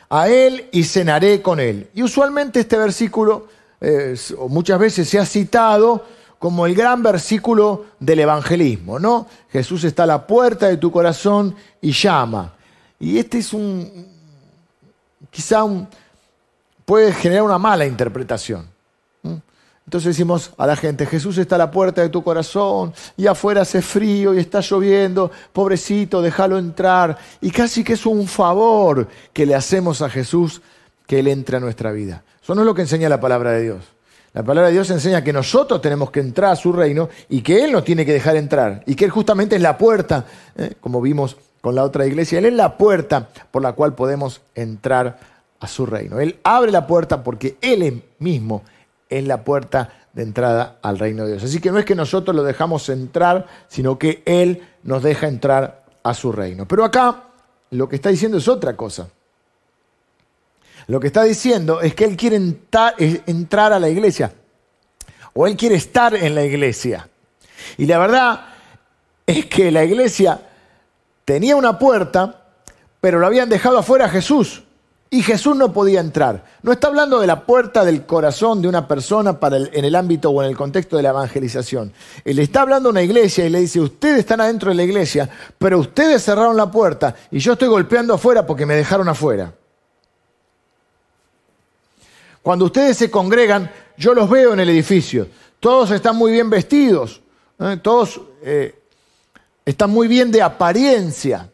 [0.08, 1.88] a él y cenaré con él.
[1.94, 3.48] Y usualmente este versículo
[3.80, 4.14] eh,
[4.48, 6.04] muchas veces se ha citado
[6.38, 9.28] como el gran versículo del evangelismo, ¿no?
[9.50, 12.52] Jesús está a la puerta de tu corazón y llama.
[12.98, 14.08] Y este es un,
[15.30, 15.86] quizá un,
[16.84, 18.71] puede generar una mala interpretación.
[19.84, 23.62] Entonces decimos a la gente, Jesús está a la puerta de tu corazón y afuera
[23.62, 27.18] hace frío y está lloviendo, pobrecito, déjalo entrar.
[27.40, 30.62] Y casi que es un favor que le hacemos a Jesús
[31.06, 32.22] que Él entre a nuestra vida.
[32.42, 33.84] Eso no es lo que enseña la palabra de Dios.
[34.32, 37.64] La palabra de Dios enseña que nosotros tenemos que entrar a su reino y que
[37.64, 38.82] Él nos tiene que dejar entrar.
[38.86, 40.24] Y que Él justamente es la puerta,
[40.56, 40.74] ¿eh?
[40.80, 42.38] como vimos con la otra iglesia.
[42.38, 45.18] Él es la puerta por la cual podemos entrar
[45.60, 46.18] a su reino.
[46.18, 48.62] Él abre la puerta porque Él mismo
[49.18, 51.44] es la puerta de entrada al reino de Dios.
[51.44, 55.84] Así que no es que nosotros lo dejamos entrar, sino que Él nos deja entrar
[56.02, 56.66] a su reino.
[56.66, 57.24] Pero acá
[57.70, 59.08] lo que está diciendo es otra cosa.
[60.86, 64.32] Lo que está diciendo es que Él quiere entrar a la iglesia,
[65.32, 67.08] o Él quiere estar en la iglesia.
[67.78, 68.46] Y la verdad
[69.26, 70.40] es que la iglesia
[71.24, 72.46] tenía una puerta,
[73.00, 74.64] pero lo habían dejado afuera a Jesús.
[75.12, 76.42] Y Jesús no podía entrar.
[76.62, 80.42] No está hablando de la puerta del corazón de una persona en el ámbito o
[80.42, 81.92] en el contexto de la evangelización.
[82.24, 85.28] Él está hablando a una iglesia y le dice, ustedes están adentro de la iglesia,
[85.58, 89.52] pero ustedes cerraron la puerta y yo estoy golpeando afuera porque me dejaron afuera.
[92.40, 95.28] Cuando ustedes se congregan, yo los veo en el edificio.
[95.60, 97.20] Todos están muy bien vestidos,
[97.58, 97.78] ¿eh?
[97.82, 98.80] todos eh,
[99.66, 101.51] están muy bien de apariencia.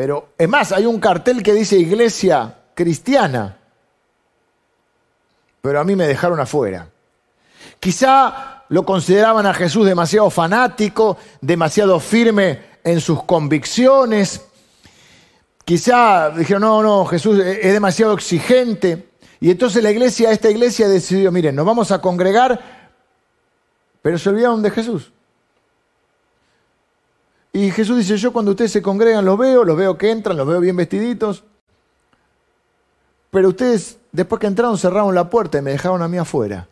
[0.00, 3.58] Pero es más, hay un cartel que dice iglesia cristiana.
[5.60, 6.88] Pero a mí me dejaron afuera.
[7.78, 14.40] Quizá lo consideraban a Jesús demasiado fanático, demasiado firme en sus convicciones.
[15.66, 19.10] Quizá dijeron, no, no, Jesús es demasiado exigente.
[19.38, 22.58] Y entonces la iglesia, esta iglesia decidió, miren, nos vamos a congregar,
[24.00, 25.12] pero se olvidaron de Jesús.
[27.52, 30.46] Y Jesús dice, yo cuando ustedes se congregan los veo, los veo que entran, los
[30.46, 31.42] veo bien vestiditos.
[33.30, 36.68] Pero ustedes, después que entraron, cerraron la puerta y me dejaron a mí afuera.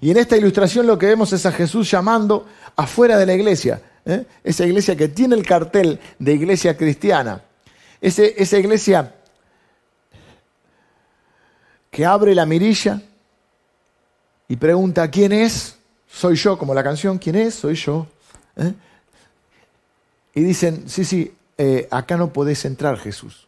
[0.00, 3.80] Y en esta ilustración lo que vemos es a Jesús llamando afuera de la iglesia.
[4.04, 4.24] ¿eh?
[4.42, 7.42] Esa iglesia que tiene el cartel de iglesia cristiana.
[8.00, 9.14] esa iglesia
[11.90, 13.00] que abre la mirilla
[14.48, 15.76] y pregunta, ¿quién es?
[16.06, 17.54] Soy yo, como la canción, ¿quién es?
[17.54, 18.06] Soy yo.
[18.56, 18.74] ¿Eh?
[20.34, 23.46] Y dicen, sí, sí, eh, acá no podés entrar Jesús.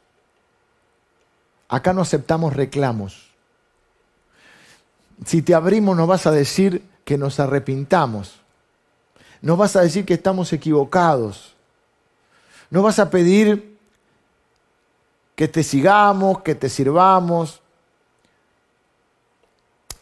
[1.69, 3.29] Acá no aceptamos reclamos.
[5.27, 8.41] Si te abrimos nos vas a decir que nos arrepintamos.
[9.41, 11.55] Nos vas a decir que estamos equivocados.
[12.71, 13.79] Nos vas a pedir
[15.35, 17.61] que te sigamos, que te sirvamos.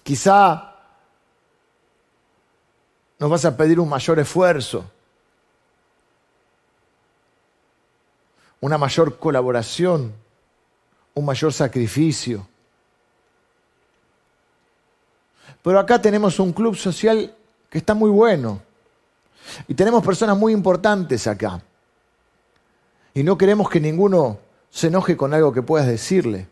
[0.02, 0.74] Quizá
[3.18, 4.90] nos vas a pedir un mayor esfuerzo.
[8.60, 10.12] Una mayor colaboración,
[11.14, 12.46] un mayor sacrificio.
[15.62, 17.34] Pero acá tenemos un club social
[17.70, 18.62] que está muy bueno.
[19.68, 21.62] Y tenemos personas muy importantes acá.
[23.14, 24.38] Y no queremos que ninguno
[24.70, 26.48] se enoje con algo que puedas decirle.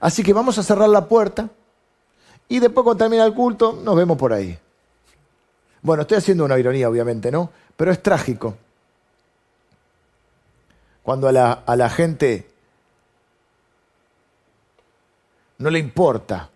[0.00, 1.48] Así que vamos a cerrar la puerta
[2.48, 4.58] y después cuando termine el culto nos vemos por ahí.
[5.80, 7.50] Bueno, estoy haciendo una ironía, obviamente, ¿no?
[7.76, 8.56] Pero es trágico
[11.02, 12.48] cuando a la, a la gente
[15.58, 16.50] no le importa,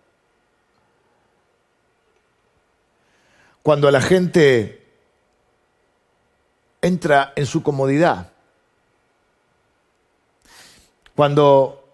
[3.63, 4.85] cuando a la gente
[6.81, 8.31] entra en su comodidad,
[11.15, 11.87] cuando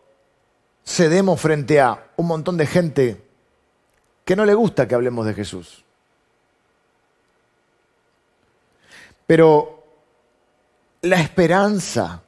[0.86, 3.24] cedemos frente a un montón de gente
[4.26, 5.84] que no le gusta que hablemos de Jesús.
[9.26, 9.84] Pero
[11.02, 12.23] la esperanza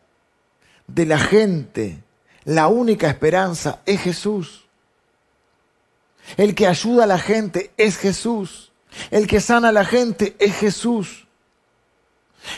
[0.88, 2.04] de la gente,
[2.44, 4.66] la única esperanza es Jesús.
[6.38, 8.72] El que ayuda a la gente es Jesús.
[9.12, 11.28] El que sana a la gente es Jesús.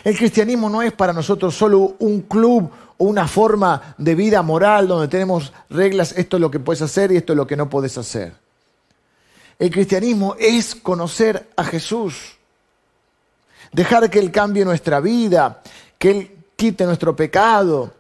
[0.03, 4.87] El cristianismo no es para nosotros solo un club o una forma de vida moral
[4.87, 7.69] donde tenemos reglas, esto es lo que puedes hacer y esto es lo que no
[7.69, 8.33] puedes hacer.
[9.59, 12.35] El cristianismo es conocer a Jesús,
[13.71, 15.61] dejar que Él cambie nuestra vida,
[15.97, 17.93] que Él quite nuestro pecado,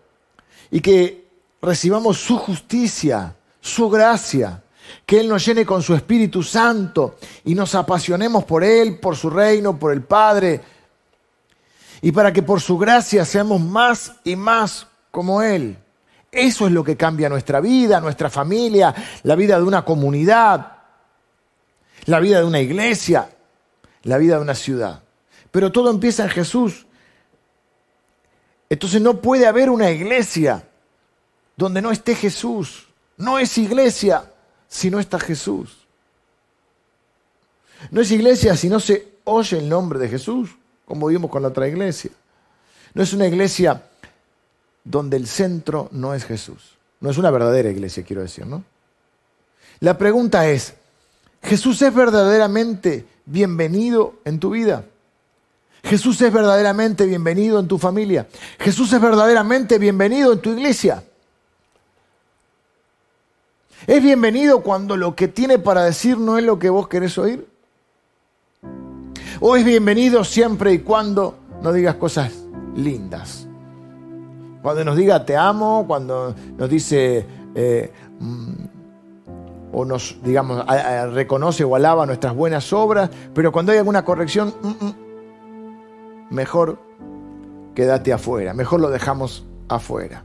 [0.71, 1.27] y que
[1.61, 4.63] recibamos su justicia, su gracia,
[5.05, 9.29] que Él nos llene con su Espíritu Santo y nos apasionemos por Él, por su
[9.29, 10.61] reino, por el Padre,
[12.01, 15.77] y para que por su gracia seamos más y más como Él.
[16.31, 20.73] Eso es lo que cambia nuestra vida, nuestra familia, la vida de una comunidad,
[22.05, 23.29] la vida de una iglesia,
[24.03, 25.03] la vida de una ciudad.
[25.51, 26.86] Pero todo empieza en Jesús.
[28.69, 30.67] Entonces no puede haber una iglesia
[31.55, 32.87] donde no esté Jesús.
[33.17, 34.31] No es iglesia
[34.67, 35.87] si no está Jesús.
[37.91, 40.49] No es iglesia si no se oye el nombre de Jesús,
[40.85, 42.11] como vimos con la otra iglesia.
[42.93, 43.83] No es una iglesia
[44.83, 46.77] donde el centro no es Jesús.
[46.99, 48.63] No es una verdadera iglesia, quiero decir, ¿no?
[49.79, 50.73] La pregunta es,
[51.43, 54.85] ¿Jesús es verdaderamente bienvenido en tu vida?
[55.83, 58.27] Jesús es verdaderamente bienvenido en tu familia.
[58.59, 61.03] Jesús es verdaderamente bienvenido en tu iglesia.
[63.85, 67.47] ¿Es bienvenido cuando lo que tiene para decir no es lo que vos querés oír?
[69.39, 72.33] ¿O es bienvenido siempre y cuando no digas cosas
[72.75, 73.47] lindas?
[74.61, 78.53] Cuando nos diga te amo, cuando nos dice, eh, mm,
[79.71, 80.65] o nos, digamos,
[81.13, 85.06] reconoce o alaba nuestras buenas obras, pero cuando hay alguna corrección, mm, mm,
[86.29, 86.79] mejor
[87.75, 90.23] quédate afuera, mejor lo dejamos afuera.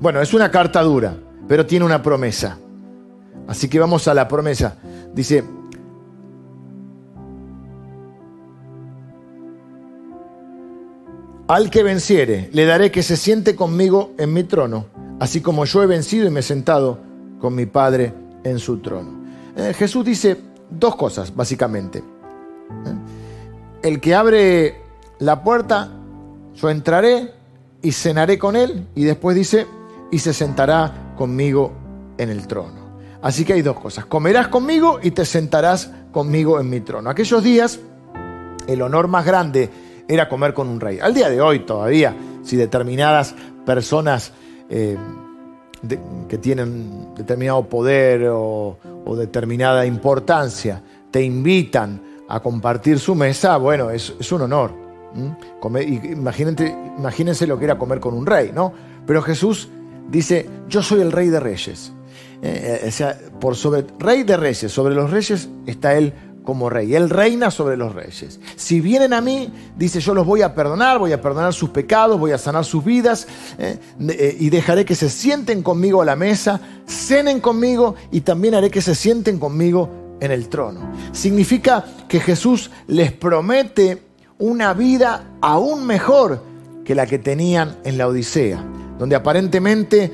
[0.00, 1.16] Bueno, es una carta dura,
[1.48, 2.58] pero tiene una promesa.
[3.46, 4.76] Así que vamos a la promesa.
[5.14, 5.44] Dice,
[11.48, 14.86] al que venciere, le daré que se siente conmigo en mi trono,
[15.20, 16.98] así como yo he vencido y me he sentado
[17.40, 19.22] con mi Padre en su trono.
[19.56, 20.36] Eh, Jesús dice
[20.70, 21.98] dos cosas, básicamente.
[21.98, 23.01] Eh,
[23.82, 24.80] el que abre
[25.18, 25.90] la puerta,
[26.54, 27.32] yo entraré
[27.82, 29.66] y cenaré con él, y después dice,
[30.10, 31.72] y se sentará conmigo
[32.18, 32.82] en el trono.
[33.22, 37.08] Así que hay dos cosas, comerás conmigo y te sentarás conmigo en mi trono.
[37.08, 37.80] Aquellos días,
[38.66, 39.70] el honor más grande
[40.08, 40.98] era comer con un rey.
[41.00, 44.32] Al día de hoy todavía, si determinadas personas
[44.68, 44.96] eh,
[46.28, 48.76] que tienen determinado poder o,
[49.16, 54.72] determinada importancia te invitan a compartir su mesa, bueno, es, un honor.
[55.62, 58.72] imagínense, lo que era comer con un rey, ¿no?
[59.06, 59.68] Pero Jesús
[60.10, 61.92] dice, yo soy el rey de reyes.
[62.42, 66.12] Eh, eh, o sea, por sobre, rey de reyes, sobre los reyes está él
[66.44, 66.94] como rey.
[66.94, 68.40] Él reina sobre los reyes.
[68.56, 72.18] Si vienen a mí, dice, yo los voy a perdonar, voy a perdonar sus pecados,
[72.18, 73.26] voy a sanar sus vidas
[73.58, 78.70] eh, y dejaré que se sienten conmigo a la mesa, cenen conmigo y también haré
[78.70, 80.80] que se sienten conmigo en el trono.
[81.10, 84.04] Significa que Jesús les promete
[84.38, 86.40] una vida aún mejor
[86.84, 88.64] que la que tenían en la Odisea,
[89.00, 90.12] donde aparentemente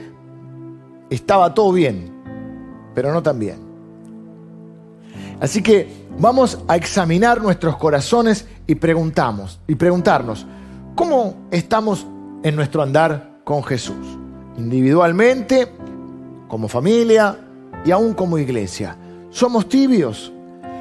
[1.11, 2.11] estaba todo bien,
[2.95, 3.59] pero no tan bien.
[5.41, 10.47] Así que vamos a examinar nuestros corazones y preguntamos y preguntarnos
[10.95, 12.07] cómo estamos
[12.43, 14.19] en nuestro andar con Jesús,
[14.57, 15.69] individualmente,
[16.49, 17.39] como familia
[17.85, 18.97] y aún como iglesia.
[19.31, 20.33] ¿Somos tibios?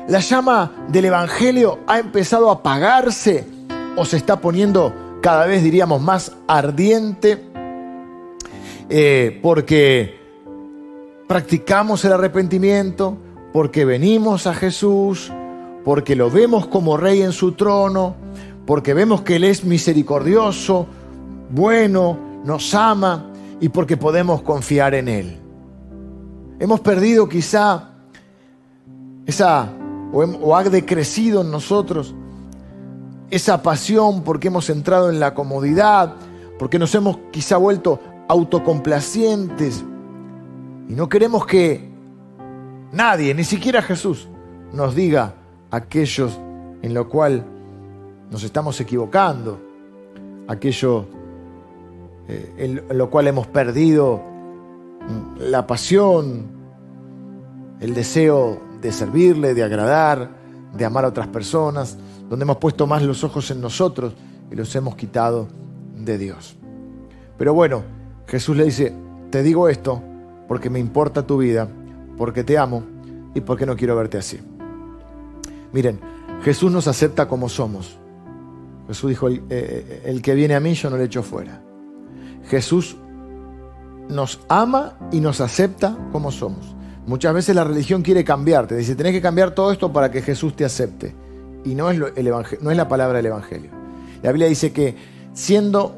[0.07, 3.45] ¿La llama del Evangelio ha empezado a apagarse
[3.97, 7.43] o se está poniendo cada vez, diríamos, más ardiente?
[8.89, 10.17] Eh, porque
[11.27, 13.17] practicamos el arrepentimiento,
[13.51, 15.31] porque venimos a Jesús,
[15.83, 18.15] porque lo vemos como rey en su trono,
[18.65, 20.87] porque vemos que Él es misericordioso,
[21.49, 23.29] bueno, nos ama
[23.59, 25.37] y porque podemos confiar en Él.
[26.59, 27.96] Hemos perdido quizá
[29.27, 29.71] esa,
[30.11, 32.15] o, ha decrecido en nosotros
[33.29, 36.15] esa pasión porque hemos entrado en la comodidad,
[36.57, 39.83] porque nos hemos quizá vuelto autocomplacientes.
[40.89, 41.97] Y no queremos que
[42.91, 44.27] Nadie, ni siquiera Jesús,
[44.71, 45.33] nos diga
[45.71, 46.39] aquellos
[46.81, 47.45] en lo cual
[48.31, 49.59] nos estamos equivocando,
[50.47, 51.05] aquello
[52.29, 54.21] eh, en lo cual hemos perdido
[55.01, 56.47] mm, la pasión,
[57.81, 60.29] el deseo de servirle, de agradar,
[60.73, 61.97] de amar a otras personas,
[62.29, 64.13] donde hemos puesto más los ojos en nosotros
[64.49, 65.49] y los hemos quitado
[65.93, 66.55] de Dios.
[67.37, 67.83] Pero bueno,
[68.27, 68.93] Jesús le dice,
[69.29, 70.01] te digo esto
[70.47, 71.67] porque me importa tu vida
[72.17, 72.83] porque te amo
[73.35, 74.39] y porque no quiero verte así.
[75.73, 75.99] Miren,
[76.43, 77.99] Jesús nos acepta como somos.
[78.87, 81.61] Jesús dijo, el, eh, el que viene a mí yo no le echo fuera.
[82.45, 82.95] Jesús
[84.07, 86.76] nos ama y nos acepta como somos.
[87.07, 88.75] Muchas veces la religión quiere cambiarte.
[88.75, 91.15] Dice, tenés que cambiar todo esto para que Jesús te acepte.
[91.65, 91.97] Y no es,
[92.61, 93.71] no es la palabra del Evangelio.
[94.21, 94.95] La Biblia dice que
[95.33, 95.95] siendo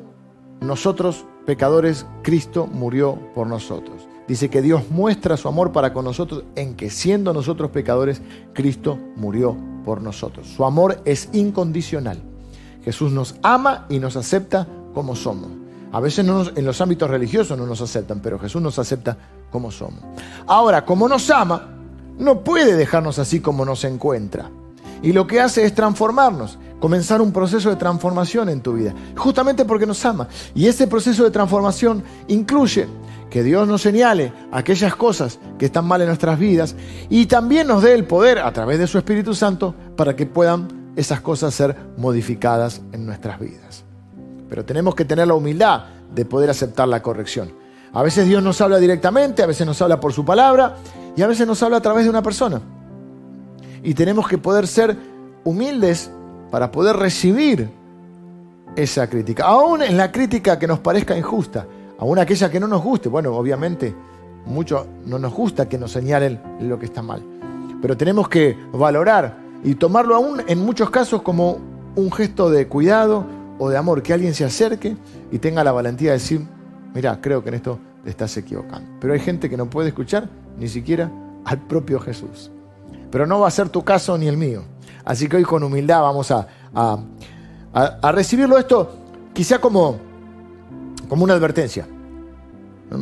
[0.61, 6.43] nosotros pecadores, Cristo murió por nosotros dice que Dios muestra su amor para con nosotros
[6.55, 8.21] en que siendo nosotros pecadores,
[8.53, 10.47] Cristo murió por nosotros.
[10.47, 12.21] Su amor es incondicional.
[12.85, 15.49] Jesús nos ama y nos acepta como somos.
[15.91, 19.17] A veces en los ámbitos religiosos no nos aceptan, pero Jesús nos acepta
[19.51, 20.01] como somos.
[20.45, 21.67] Ahora, como nos ama,
[22.17, 24.49] no puede dejarnos así como nos encuentra.
[25.01, 29.65] Y lo que hace es transformarnos, comenzar un proceso de transformación en tu vida, justamente
[29.65, 30.27] porque nos ama.
[30.53, 32.87] Y ese proceso de transformación incluye
[33.29, 36.75] que Dios nos señale aquellas cosas que están mal en nuestras vidas
[37.09, 40.91] y también nos dé el poder a través de su Espíritu Santo para que puedan
[40.95, 43.85] esas cosas ser modificadas en nuestras vidas.
[44.49, 45.83] Pero tenemos que tener la humildad
[46.13, 47.51] de poder aceptar la corrección.
[47.93, 50.75] A veces Dios nos habla directamente, a veces nos habla por su palabra
[51.15, 52.61] y a veces nos habla a través de una persona.
[53.83, 54.95] Y tenemos que poder ser
[55.43, 56.11] humildes
[56.51, 57.69] para poder recibir
[58.75, 61.65] esa crítica, aún en la crítica que nos parezca injusta
[61.99, 63.09] aún aquella que no nos guste.
[63.09, 63.93] Bueno, obviamente,
[64.45, 67.21] mucho no nos gusta que nos señalen lo que está mal.
[67.81, 71.59] Pero tenemos que valorar y tomarlo aún en muchos casos como
[71.95, 73.25] un gesto de cuidado
[73.59, 74.95] o de amor, que alguien se acerque
[75.31, 76.41] y tenga la valentía de decir,
[76.93, 78.89] mira, creo que en esto te estás equivocando.
[78.99, 81.11] Pero hay gente que no puede escuchar ni siquiera
[81.45, 82.49] al propio Jesús.
[83.11, 84.63] Pero no va a ser tu caso ni el mío.
[85.03, 88.97] Así que hoy con humildad vamos a, a, recibirlo esto
[89.33, 89.97] quizá como,
[91.07, 91.87] como una advertencia,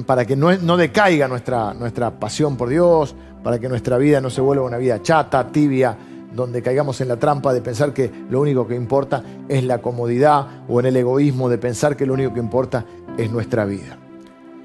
[0.05, 4.30] para que no, no decaiga nuestra, nuestra pasión por Dios, para que nuestra vida no
[4.30, 5.97] se vuelva una vida chata, tibia,
[6.34, 10.63] donde caigamos en la trampa de pensar que lo único que importa es la comodidad
[10.67, 12.86] o en el egoísmo de pensar que lo único que importa
[13.17, 13.97] es nuestra vida.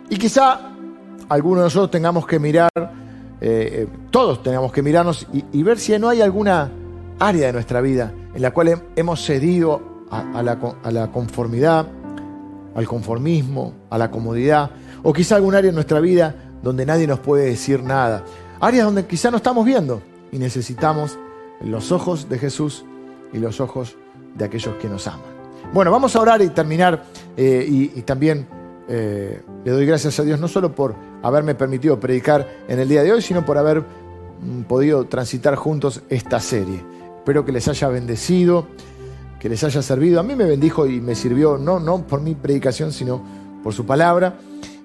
[0.08, 0.72] Y quizá
[1.28, 2.90] algunos de nosotros tengamos que mirar, eh,
[3.40, 6.70] eh, todos tengamos que mirarnos y, ver si no hay alguna
[7.18, 11.86] área de nuestra vida en la cual hemos cedido a, la, a la conformidad,
[12.74, 14.70] al conformismo, a la comodidad,
[15.02, 18.24] o quizá algún área en nuestra vida donde nadie nos puede decir nada.
[18.60, 21.18] Áreas donde quizá no estamos viendo y necesitamos
[21.64, 22.84] los ojos de Jesús
[23.32, 23.96] y los ojos
[24.34, 25.32] de aquellos que nos aman.
[25.72, 27.04] Bueno, vamos a orar y terminar
[27.36, 28.46] eh, y, también
[28.88, 33.02] eh, le doy gracias a Dios no solo por haberme permitido predicar en el día
[33.02, 36.84] de hoy, sino por haber mm, podido transitar juntos esta serie.
[37.18, 38.66] Espero que les haya bendecido,
[39.40, 40.20] que les haya servido.
[40.20, 43.22] A mí me bendijo y me sirvió, no, no por mi predicación, sino
[43.62, 44.38] por su palabra.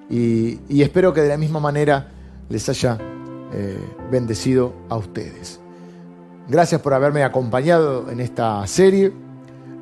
[0.10, 2.12] Y, espero que de la misma manera
[2.48, 2.98] les haya
[3.52, 3.78] eh,
[4.10, 5.60] bendecido a ustedes.
[6.48, 9.12] Gracias por haberme acompañado en esta serie.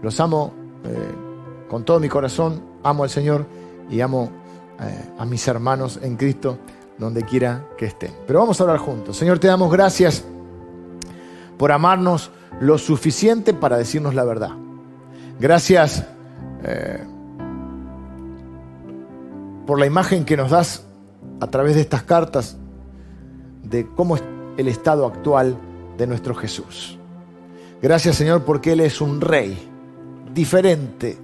[0.01, 0.53] Los amo
[0.83, 2.61] eh, con todo mi corazón.
[2.83, 3.45] Amo al Señor
[3.89, 4.31] y amo
[4.79, 6.57] eh, a mis hermanos en Cristo
[6.97, 8.11] donde quiera que estén.
[8.25, 9.15] Pero vamos a hablar juntos.
[9.15, 10.25] Señor, te damos gracias
[11.57, 14.51] por amarnos lo suficiente para decirnos la verdad.
[15.39, 16.03] Gracias
[16.63, 17.03] eh,
[19.67, 20.83] por la imagen que nos das
[21.41, 22.57] a través de estas cartas
[23.61, 24.23] de cómo es
[24.57, 25.57] el estado actual
[25.97, 26.97] de nuestro Jesús.
[27.81, 29.57] Gracias Señor porque Él es un rey
[30.33, 31.17] diferente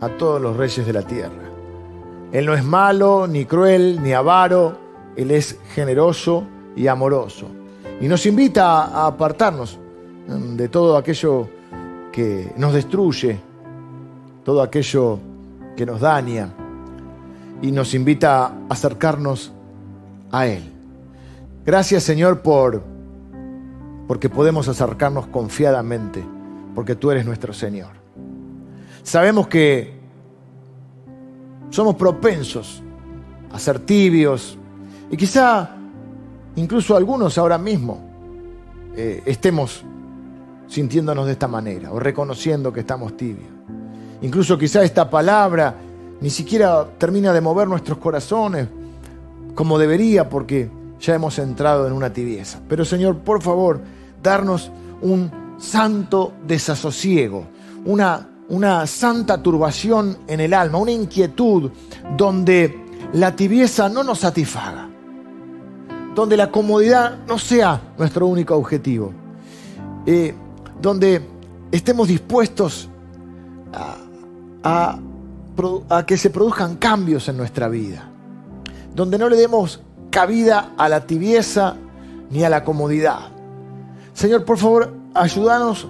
[0.00, 1.50] a todos los reyes de la tierra.
[2.32, 4.78] Él no es malo, ni cruel, ni avaro,
[5.16, 6.44] Él es generoso
[6.74, 7.46] y amoroso.
[8.00, 9.78] Y nos invita a apartarnos
[10.28, 11.48] mm, de todo aquello
[12.12, 13.38] que nos destruye,
[14.44, 15.18] todo aquello
[15.76, 16.52] que nos daña,
[17.62, 19.52] y nos invita a acercarnos
[20.30, 20.62] a Él.
[21.64, 22.82] Gracias Señor por
[24.06, 26.24] porque podemos acercarnos confiadamente,
[26.74, 27.90] porque tú eres nuestro Señor.
[29.02, 29.96] Sabemos que
[31.70, 32.82] somos propensos
[33.52, 34.58] a ser tibios
[35.10, 35.70] y quizá
[36.56, 38.00] incluso algunos ahora mismo
[38.96, 39.84] eh, estemos
[40.68, 43.50] sintiéndonos de esta manera o reconociendo que estamos tibios.
[44.22, 45.74] Incluso quizá esta palabra
[46.20, 48.68] ni siquiera termina de mover nuestros corazones
[49.54, 50.68] como debería porque
[51.00, 52.60] ya hemos entrado en una tibieza.
[52.68, 53.80] Pero Señor, por favor,
[54.26, 54.70] darnos
[55.00, 57.46] un santo desasosiego,
[57.84, 61.70] una, una santa turbación en el alma, una inquietud
[62.16, 64.88] donde la tibieza no nos satisfaga,
[66.14, 69.12] donde la comodidad no sea nuestro único objetivo,
[70.04, 70.34] eh,
[70.80, 71.22] donde
[71.70, 72.88] estemos dispuestos
[74.62, 74.98] a,
[75.88, 78.10] a que se produzcan cambios en nuestra vida,
[78.94, 81.76] donde no le demos cabida a la tibieza
[82.30, 83.35] ni a la comodidad,
[84.16, 85.86] Señor, por favor, ayúdanos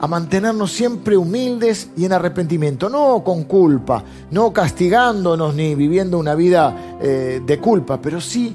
[0.00, 6.36] a mantenernos siempre humildes y en arrepentimiento, no con culpa, no castigándonos ni viviendo una
[6.36, 8.54] vida eh, de culpa, pero sí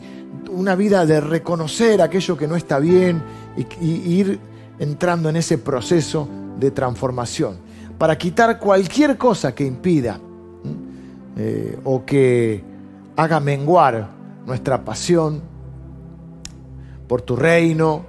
[0.49, 3.21] una vida de reconocer aquello que no está bien
[3.57, 4.39] y, ir
[4.79, 6.25] entrando en ese proceso
[6.57, 7.57] de transformación,
[7.97, 10.17] para quitar cualquier cosa que impida
[11.35, 12.63] eh, o que
[13.17, 14.11] haga menguar
[14.45, 15.41] nuestra pasión
[17.05, 18.08] por tu reino,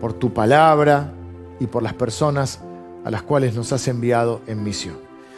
[0.00, 1.12] por tu palabra
[1.60, 2.60] y por las personas
[3.04, 4.96] a las cuales nos has enviado en misión.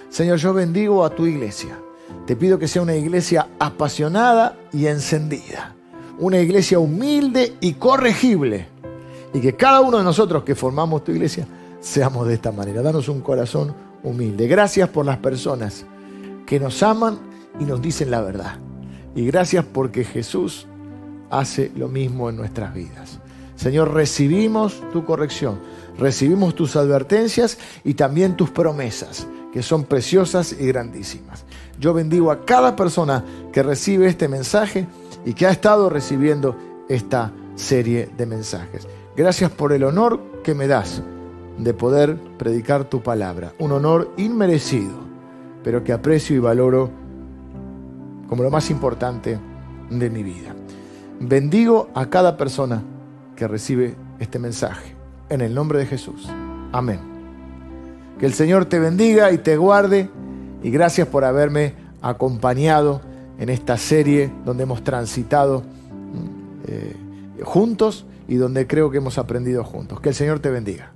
[0.08, 1.78] Señor, yo bendigo a tu iglesia.
[2.26, 5.74] Te pido que sea una iglesia apasionada y encendida.
[6.18, 8.68] Una iglesia humilde y corregible.
[9.34, 11.46] Y que cada uno de nosotros que formamos tu iglesia
[11.80, 12.82] seamos de esta manera.
[12.82, 14.46] Danos un corazón humilde.
[14.46, 15.84] Gracias por las personas
[16.46, 17.18] que nos aman
[17.58, 18.58] y nos dicen la verdad.
[19.14, 20.66] Y gracias porque Jesús
[21.30, 23.18] hace lo mismo en nuestras vidas.
[23.56, 25.58] Señor, recibimos tu corrección,
[25.98, 31.44] recibimos tus advertencias y también tus promesas, que son preciosas y grandísimas.
[31.80, 34.86] Yo bendigo a cada persona que recibe este mensaje
[35.24, 36.56] y que ha estado recibiendo
[36.88, 38.86] esta serie de mensajes.
[39.16, 41.02] Gracias por el honor que me das
[41.58, 43.54] de poder predicar tu palabra.
[43.58, 44.92] Un honor inmerecido,
[45.64, 46.90] pero que aprecio y valoro
[48.28, 49.38] como lo más importante
[49.88, 50.54] de mi vida.
[51.18, 52.82] Bendigo a cada persona
[53.36, 54.96] que recibe este mensaje.
[55.28, 56.28] En el nombre de Jesús.
[56.72, 56.98] Amén.
[58.18, 60.08] Que el Señor te bendiga y te guarde
[60.62, 63.02] y gracias por haberme acompañado
[63.38, 65.62] en esta serie donde hemos transitado
[66.66, 66.96] eh,
[67.42, 70.00] juntos y donde creo que hemos aprendido juntos.
[70.00, 70.95] Que el Señor te bendiga.